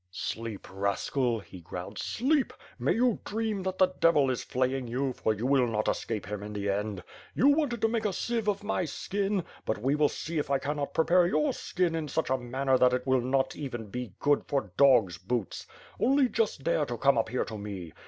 "Sleep, 0.09 0.67
rascal," 0.71 1.41
he 1.41 1.61
growled, 1.61 1.99
"sleep! 1.99 2.53
May 2.79 2.93
you 2.95 3.19
dream 3.23 3.61
that 3.61 3.77
the 3.77 3.93
devil 3.99 4.31
is 4.31 4.43
flaying 4.43 4.87
you, 4.87 5.13
for 5.13 5.31
you 5.31 5.45
will 5.45 5.67
not 5.67 5.87
escape 5.87 6.25
him 6.25 6.41
in 6.41 6.53
the 6.53 6.71
end. 6.71 7.03
You 7.35 7.49
wanted 7.49 7.81
to 7.83 7.87
make 7.87 8.05
a 8.05 8.11
sieve 8.11 8.47
of 8.47 8.63
my 8.63 8.85
skin, 8.85 9.45
but 9.63 9.77
we 9.77 9.93
will 9.93 10.09
see 10.09 10.39
if 10.39 10.49
I 10.49 10.57
cannot 10.57 10.95
prepare 10.95 11.27
your 11.27 11.53
skin 11.53 11.93
in 11.93 12.07
such 12.07 12.31
a 12.31 12.37
manner 12.39 12.79
that 12.79 12.93
it 12.93 13.05
will 13.05 13.21
not 13.21 13.53
be 13.53 13.61
even 13.65 14.13
good 14.19 14.43
for 14.47 14.71
dog's 14.75 15.19
boots. 15.19 15.67
Only 15.99 16.27
just 16.29 16.63
dare 16.63 16.87
to 16.87 16.97
come 16.97 17.19
up 17.19 17.29
here 17.29 17.45
to 17.45 17.57
me. 17.59 17.93